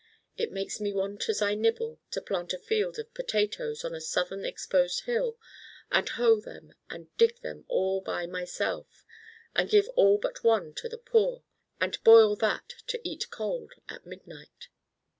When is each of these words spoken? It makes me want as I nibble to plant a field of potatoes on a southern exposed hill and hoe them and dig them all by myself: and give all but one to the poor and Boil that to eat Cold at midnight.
It 0.35 0.51
makes 0.51 0.81
me 0.81 0.91
want 0.91 1.29
as 1.29 1.43
I 1.43 1.53
nibble 1.53 1.99
to 2.09 2.21
plant 2.23 2.53
a 2.53 2.57
field 2.57 2.97
of 2.97 3.13
potatoes 3.13 3.85
on 3.85 3.93
a 3.93 4.01
southern 4.01 4.43
exposed 4.45 5.01
hill 5.05 5.37
and 5.91 6.09
hoe 6.09 6.39
them 6.41 6.73
and 6.89 7.15
dig 7.17 7.39
them 7.41 7.65
all 7.67 8.01
by 8.01 8.25
myself: 8.25 9.05
and 9.55 9.69
give 9.69 9.87
all 9.89 10.17
but 10.17 10.43
one 10.43 10.73
to 10.73 10.89
the 10.89 10.97
poor 10.97 11.43
and 11.79 12.03
Boil 12.03 12.35
that 12.37 12.69
to 12.87 12.99
eat 13.07 13.29
Cold 13.29 13.73
at 13.89 14.03
midnight. 14.07 14.69